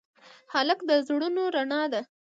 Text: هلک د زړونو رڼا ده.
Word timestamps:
هلک 0.53 0.79
د 0.89 0.91
زړونو 1.07 1.43
رڼا 1.55 1.81
ده. 1.93 2.01